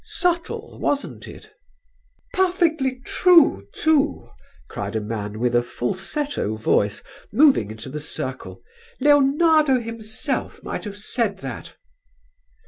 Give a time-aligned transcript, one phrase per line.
[0.03, 1.51] Subtle, wasn't it?"
[2.33, 4.31] "Perfectly true, too!"
[4.67, 8.63] cried a man, with a falsetto voice, moving into the circle;
[8.99, 11.75] "Leonardo himself might have said that."